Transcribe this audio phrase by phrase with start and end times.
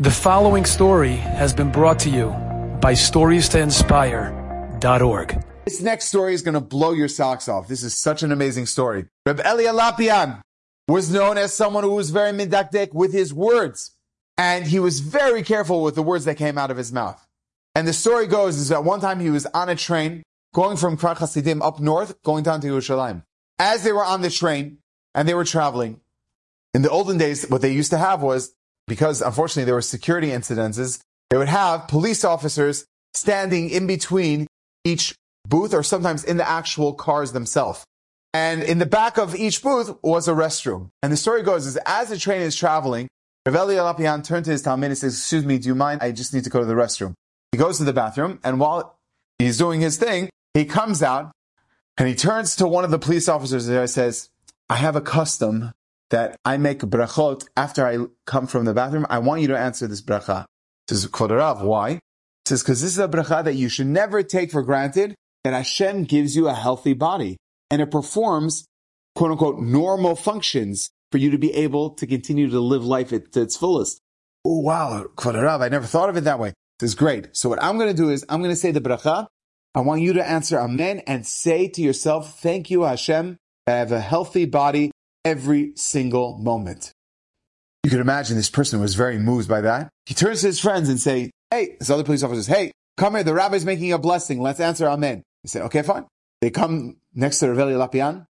[0.00, 2.28] The following story has been brought to you
[2.80, 5.44] by StoriesToInspire.org.
[5.64, 7.66] This next story is going to blow your socks off.
[7.66, 9.06] This is such an amazing story.
[9.26, 10.40] Reb Elia Lopian
[10.86, 13.96] was known as someone who was very midakdek with his words,
[14.36, 17.26] and he was very careful with the words that came out of his mouth.
[17.74, 20.22] And the story goes is that one time he was on a train
[20.54, 23.24] going from Kfar Hasidim up north, going down to Yerushalayim.
[23.58, 24.78] As they were on the train
[25.16, 26.00] and they were traveling,
[26.72, 28.54] in the olden days, what they used to have was
[28.88, 31.00] because unfortunately there were security incidences,
[31.30, 34.46] they would have police officers standing in between
[34.84, 35.14] each
[35.46, 37.84] booth or sometimes in the actual cars themselves.
[38.34, 40.90] And in the back of each booth was a restroom.
[41.02, 43.08] And the story goes is as the train is traveling,
[43.46, 46.02] Rav Lopian turned to his talmid and says, excuse me, do you mind?
[46.02, 47.14] I just need to go to the restroom.
[47.52, 48.98] He goes to the bathroom and while
[49.38, 51.32] he's doing his thing, he comes out
[51.96, 54.28] and he turns to one of the police officers there and says,
[54.68, 55.72] I have a custom
[56.10, 59.06] that I make brachot after I come from the bathroom.
[59.10, 60.44] I want you to answer this bracha.
[60.88, 62.00] Says Kodarav, why?
[62.46, 66.04] Says because this is a bracha that you should never take for granted that Hashem
[66.04, 67.36] gives you a healthy body
[67.70, 68.66] and it performs
[69.14, 73.32] quote unquote normal functions for you to be able to continue to live life at,
[73.32, 74.00] to its fullest.
[74.44, 76.52] Oh wow, Kodarav, I never thought of it that way.
[76.78, 77.36] This is great.
[77.36, 79.26] So what I'm going to do is I'm going to say the bracha.
[79.74, 83.92] I want you to answer Amen and say to yourself, thank you Hashem, I have
[83.92, 84.90] a healthy body
[85.24, 86.92] every single moment.
[87.84, 89.88] You can imagine this person was very moved by that.
[90.06, 93.14] He turns to his friends and say, hey, this other police officer says, hey, come
[93.14, 94.40] here, the rabbi's making a blessing.
[94.40, 95.22] Let's answer amen.
[95.42, 96.04] They say, okay, fine.
[96.40, 98.26] They come next to Rav Eli Lopian.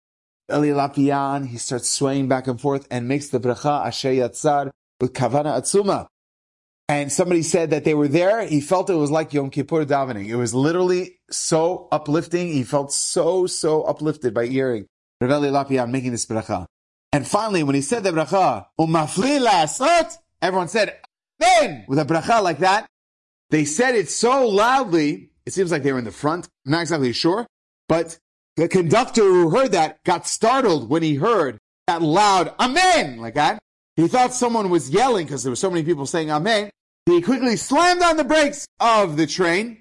[0.50, 5.12] Eli Lopian, he starts swaying back and forth and makes the bracha asher yatzar with
[5.12, 6.06] kavana atzuma.
[6.88, 8.44] And somebody said that they were there.
[8.46, 10.26] He felt it was like Yom Kippur davening.
[10.26, 12.48] It was literally so uplifting.
[12.48, 14.86] He felt so, so uplifted by hearing
[15.20, 16.66] Rav Eli Lopian making this bracha.
[17.12, 18.66] And finally, when he said the bracha,
[20.40, 20.98] everyone said,
[21.42, 21.84] Amen!
[21.86, 22.86] with a bracha like that,
[23.50, 26.48] they said it so loudly, it seems like they were in the front.
[26.64, 27.46] I'm not exactly sure,
[27.88, 28.18] but
[28.56, 33.58] the conductor who heard that got startled when he heard that loud amen like that.
[33.96, 36.70] He thought someone was yelling because there were so many people saying amen.
[37.06, 39.80] He quickly slammed on the brakes of the train,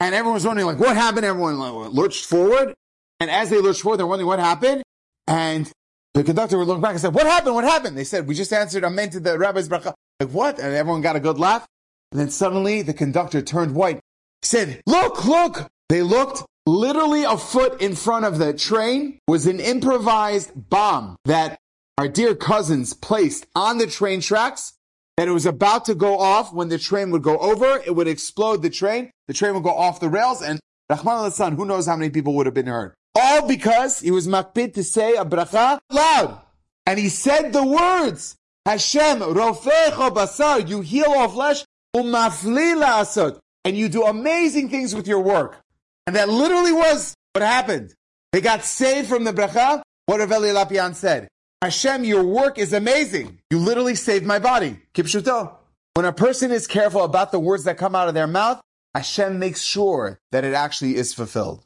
[0.00, 1.24] and everyone was wondering like what happened.
[1.24, 2.74] Everyone lurched forward,
[3.20, 4.82] and as they lurched forward, they're wondering what happened.
[5.26, 5.70] And
[6.14, 7.54] the conductor would look back and say, what happened?
[7.54, 7.98] What happened?
[7.98, 9.94] They said, we just answered amen to the rabbi's bracha.
[10.20, 10.58] Like, what?
[10.58, 11.66] And everyone got a good laugh.
[12.12, 14.00] And then suddenly the conductor turned white.
[14.42, 15.68] Said, look, look.
[15.88, 21.58] They looked literally a foot in front of the train was an improvised bomb that
[21.98, 24.72] our dear cousins placed on the train tracks
[25.16, 27.82] that it was about to go off when the train would go over.
[27.84, 29.10] It would explode the train.
[29.28, 30.58] The train would go off the rails and
[30.88, 32.94] Rahman al who knows how many people would have been hurt.
[33.14, 36.40] All because he was makpid to say a bracha loud.
[36.86, 38.36] And he said the words,
[38.66, 41.64] Hashem, rofecho basar, you heal all flesh,
[41.94, 45.60] umafli asot, and you do amazing things with your work.
[46.06, 47.94] And that literally was what happened.
[48.32, 49.82] They got saved from the bracha.
[50.06, 51.28] What Rav Eli Lopian said,
[51.62, 53.38] Hashem, your work is amazing.
[53.50, 54.78] You literally saved my body.
[54.92, 55.54] Kipshuto.
[55.94, 58.60] When a person is careful about the words that come out of their mouth,
[58.94, 61.64] Hashem makes sure that it actually is fulfilled.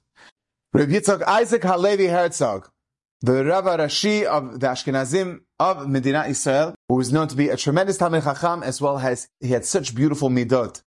[0.78, 2.68] Rabbi Yitzchak Isaac Halevi Herzog,
[3.20, 7.56] the Rabbi Rashi of the Ashkenazim of Medina Israel, who was known to be a
[7.56, 10.80] tremendous Talmid Chacham, as well as he had such beautiful midot.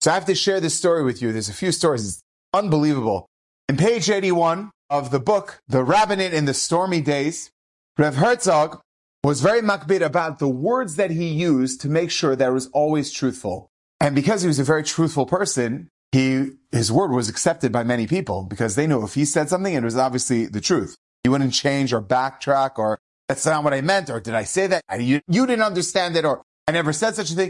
[0.00, 1.32] So I have to share this story with you.
[1.32, 2.06] There's a few stories.
[2.06, 2.22] It's
[2.52, 3.26] unbelievable.
[3.68, 7.50] In page 81 of the book, The Rabbinate in the Stormy Days,
[7.98, 8.80] Rev Herzog
[9.24, 12.68] was very makpid about the words that he used to make sure that it was
[12.68, 13.70] always truthful.
[13.98, 18.06] And because he was a very truthful person, he, his word was accepted by many
[18.06, 20.96] people because they knew if he said something, it was obviously the truth.
[21.24, 24.66] He wouldn't change or backtrack or that's not what I meant or did I say
[24.66, 24.82] that?
[24.98, 27.48] You, you didn't understand it or I never said such a thing.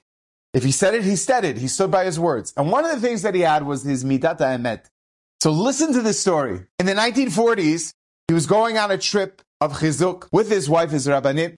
[0.54, 1.58] If he said it, he said it.
[1.58, 2.52] He stood by his words.
[2.56, 4.84] And one of the things that he had was his midata emet.
[5.40, 6.66] So listen to this story.
[6.78, 7.92] In the 1940s,
[8.28, 11.56] he was going on a trip of chizuk with his wife, his rabbanit,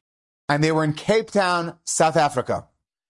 [0.49, 2.67] and they were in Cape Town, South Africa.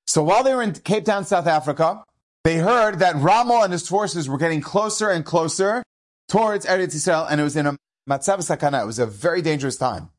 [0.07, 2.03] So while they were in Cape Town, South Africa,
[2.45, 5.83] they heard that Rommel and his forces were getting closer and closer
[6.29, 7.77] towards Eretz Yisrael, and it was in a
[8.09, 8.83] matzav sakana.
[8.83, 10.11] It was a very dangerous time.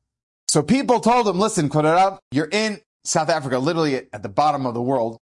[0.49, 4.73] So people told him, listen, Kodarav, you're in South Africa, literally at the bottom of
[4.73, 5.17] the world.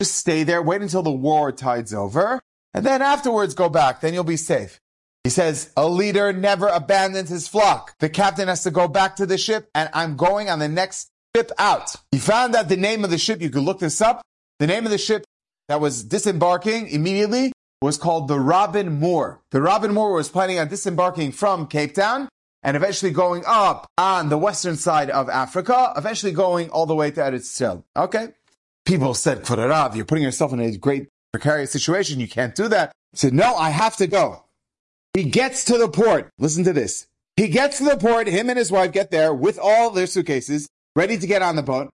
[0.00, 2.40] Just stay there, wait until the war tides over,
[2.74, 4.80] and then afterwards go back, then you'll be safe.
[5.24, 7.94] He says, a leader never abandons his flock.
[8.00, 11.10] The captain has to go back to the ship, and I'm going on the next
[11.36, 11.94] ship out.
[12.10, 13.40] He found out the name of the ship.
[13.40, 14.22] You could look this up.
[14.58, 15.24] The name of the ship
[15.68, 19.40] that was disembarking immediately was called the Robin Moor.
[19.50, 22.28] The Robin Moor was planning on disembarking from Cape Town
[22.62, 27.10] and eventually going up on the western side of Africa, eventually going all the way
[27.10, 27.82] to Eretz.
[27.96, 28.28] Okay.
[28.84, 29.96] people said, off.
[29.96, 32.20] You're putting yourself in a great precarious situation.
[32.20, 32.92] You can't do that.
[33.10, 34.44] He said, no, I have to go.
[35.14, 36.30] He gets to the port.
[36.38, 37.06] Listen to this.
[37.36, 38.26] He gets to the port.
[38.28, 41.62] Him and his wife get there with all their suitcases, ready to get on the
[41.62, 41.90] boat.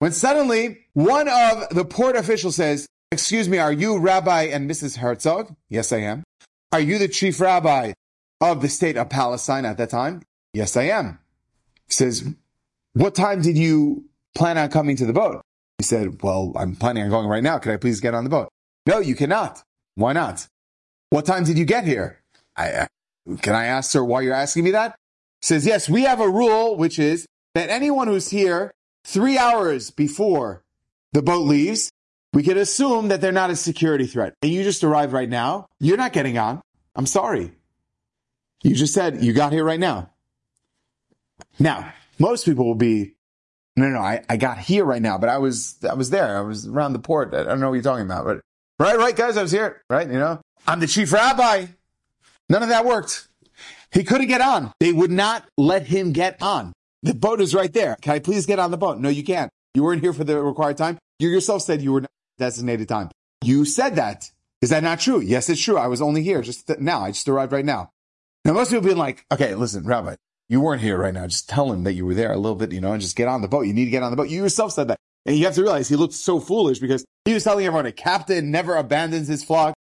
[0.00, 4.98] When suddenly one of the port officials says, excuse me, are you Rabbi and Mrs.
[4.98, 5.54] Herzog?
[5.68, 6.24] Yes, I am.
[6.72, 7.92] Are you the chief rabbi
[8.40, 10.22] of the state of Palestine at that time?
[10.52, 11.18] Yes, I am.
[11.86, 12.24] He says,
[12.92, 15.40] what time did you plan on coming to the boat?
[15.78, 17.58] He said, well, I'm planning on going right now.
[17.58, 18.48] Could I please get on the boat?
[18.86, 19.62] No, you cannot.
[19.94, 20.46] Why not?
[21.10, 22.20] What time did you get here?
[22.56, 22.86] I, uh,
[23.40, 24.96] can I ask, sir, why you're asking me that?
[25.40, 28.72] He says, yes, we have a rule, which is that anyone who's here
[29.04, 30.62] three hours before
[31.12, 31.90] the boat leaves,
[32.32, 34.34] we can assume that they're not a security threat.
[34.42, 35.66] And you just arrived right now.
[35.80, 36.60] You're not getting on.
[36.94, 37.52] I'm sorry.
[38.62, 40.10] You just said you got here right now.
[41.58, 43.14] Now, most people will be,
[43.76, 46.36] no, no, I, I got here right now, but I was, I was there.
[46.36, 47.32] I was around the port.
[47.32, 48.40] I don't know what you're talking about, but
[48.78, 50.06] right, right, guys, I was here, right?
[50.06, 51.66] You know, I'm the chief rabbi.
[52.48, 53.28] None of that worked.
[53.92, 54.72] He couldn't get on.
[54.80, 56.72] They would not let him get on.
[57.02, 57.96] The boat is right there.
[58.00, 58.98] Can I please get on the boat?
[58.98, 59.50] No, you can't.
[59.74, 60.98] You weren't here for the required time.
[61.18, 62.04] You yourself said you were
[62.38, 63.10] designated time.
[63.42, 64.30] You said that.
[64.60, 65.20] Is that not true?
[65.20, 65.76] Yes, it's true.
[65.76, 67.02] I was only here just now.
[67.02, 67.90] I just arrived right now.
[68.44, 70.16] Now, most people being like, okay, listen, Rabbi,
[70.48, 71.26] you weren't here right now.
[71.26, 73.28] Just tell him that you were there a little bit, you know, and just get
[73.28, 73.66] on the boat.
[73.66, 74.30] You need to get on the boat.
[74.30, 74.98] You yourself said that.
[75.26, 77.92] And you have to realize he looked so foolish because he was telling everyone a
[77.92, 79.74] captain never abandons his flock,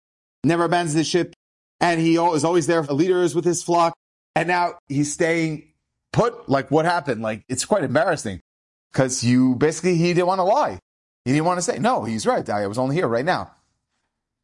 [0.44, 1.34] never abandons his ship.
[1.80, 3.94] And he is always there for leaders with his flock.
[4.36, 5.72] And now he's staying
[6.12, 6.50] put.
[6.50, 7.22] Like what happened?
[7.22, 8.42] Like it's quite embarrassing
[8.92, 10.80] because you basically, he didn't want to lie.
[11.28, 12.50] He didn't want to say, no, he's right.
[12.50, 13.52] I was only here right now.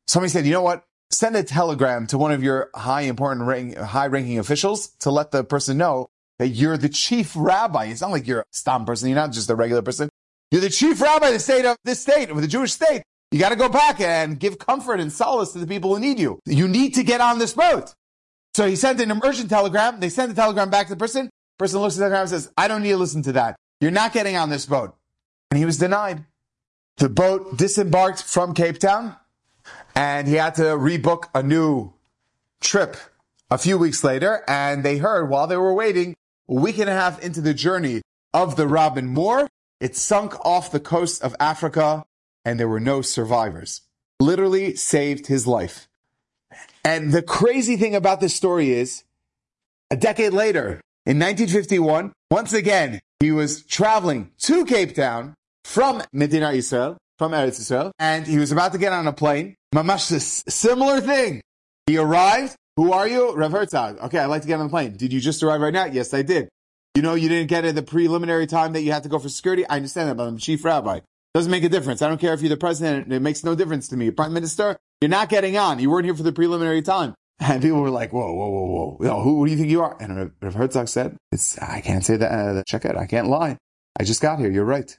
[0.06, 0.84] Somebody said, you know what?
[1.12, 5.46] Send a telegram to one of your high important, high ranking officials to let the
[5.46, 6.10] person know
[6.40, 7.86] that you're the chief rabbi.
[7.86, 9.08] It's not like you're a stam person.
[9.08, 10.10] You're not just a regular person.
[10.52, 13.04] You're the chief rabbi of the state of this state, of the Jewish state.
[13.32, 16.20] You got to go back and give comfort and solace to the people who need
[16.20, 16.38] you.
[16.46, 17.94] You need to get on this boat.
[18.56, 20.02] So he sent an urgent telegram.
[20.02, 21.30] They sent the telegram back to the person.
[21.58, 23.56] Person looks at the telegram and says, I don't need to listen to that.
[23.80, 24.98] You're not getting on this boat.
[25.50, 26.26] And he was denied.
[26.98, 29.16] The boat disembarked from Cape Town
[29.96, 31.94] and he had to rebook a new
[32.62, 32.98] trip
[33.50, 34.44] a few weeks later.
[34.48, 36.16] And they heard while they were waiting,
[36.48, 38.02] a week and a half into the journey
[38.34, 39.48] of the Robin Moor,
[39.80, 42.06] it sunk off the coast of Africa
[42.46, 43.82] and there were no survivors.
[44.20, 45.88] Literally saved his life.
[46.84, 49.04] And the crazy thing about this story is
[49.90, 56.52] a decade later, in 1951, once again, he was traveling to Cape Town from Medina
[56.52, 59.56] Israel, from Eretz Israel, and he was about to get on a plane.
[59.74, 61.42] Mamash, a similar thing.
[61.88, 62.56] He arrived.
[62.76, 63.36] Who are you?
[63.36, 64.00] Rev Herzog.
[64.00, 64.98] Okay, I'd like to get on the plane.
[64.98, 65.86] Did you just arrive right now?
[65.86, 66.50] Yes, I did.
[66.96, 69.30] You know, you didn't get it the preliminary time that you had to go for
[69.30, 69.68] security.
[69.68, 71.00] I understand that, but I'm chief rabbi.
[71.34, 72.04] Doesn't make a difference.
[72.04, 73.12] I don't care if you're the president.
[73.12, 74.12] It makes no difference to me.
[74.12, 75.80] Prime minister, you're not getting on.
[75.80, 77.16] You weren't here for the preliminary time.
[77.40, 78.98] And people were like, whoa, whoa, whoa, whoa.
[79.02, 79.98] You know, who, who, do you think you are?
[80.00, 81.18] And Rev Herzog said,
[81.60, 82.32] I can't say that.
[82.32, 82.96] Uh, check it.
[82.96, 83.58] I can't lie.
[84.00, 84.50] I just got here.
[84.50, 84.96] You're right.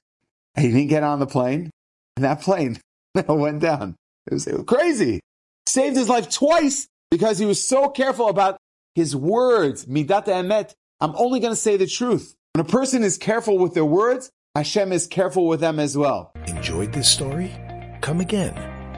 [0.61, 1.71] He didn't get on the plane,
[2.17, 2.79] and that plane
[3.29, 3.97] went down.
[4.31, 5.21] It was, it was crazy.
[5.67, 8.57] Saved his life twice because he was so careful about
[8.95, 9.87] his words.
[9.87, 10.73] Midat emet.
[11.01, 12.35] I'm only going to say the truth.
[12.55, 16.33] When a person is careful with their words, Hashem is careful with them as well.
[16.47, 17.53] Enjoyed this story?
[18.01, 18.55] Come again.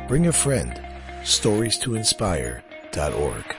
[0.08, 0.80] Bring a friend.
[1.24, 3.56] Stories to inspire.org.